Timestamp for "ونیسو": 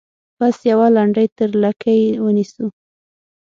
2.23-2.65